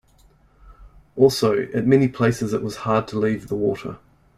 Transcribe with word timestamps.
Also, 1.15 1.55
at 1.75 1.85
many 1.85 2.07
places 2.07 2.53
it 2.53 2.63
was 2.63 2.77
hard 2.77 3.07
to 3.09 3.19
leave 3.19 3.49
the 3.49 3.55
water. 3.55 3.99